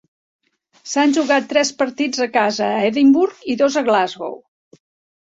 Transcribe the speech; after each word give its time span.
S'han 0.93 1.13
jugat 1.17 1.45
tres 1.51 1.71
partits 1.83 2.23
en 2.27 2.33
casa 2.39 2.73
a 2.73 2.83
Edimburg 2.91 3.49
i 3.57 3.61
dos 3.65 3.81
a 3.85 3.89
Glasgow. 3.93 4.39